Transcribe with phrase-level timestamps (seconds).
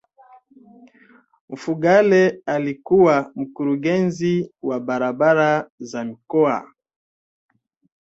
[1.49, 6.71] mfugale alikuwa mkurugenzi wa barabara za mikoa